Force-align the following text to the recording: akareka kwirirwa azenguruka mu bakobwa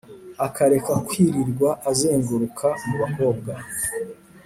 akareka 0.47 0.93
kwirirwa 1.07 1.69
azenguruka 1.91 2.67
mu 2.85 2.95
bakobwa 3.01 3.51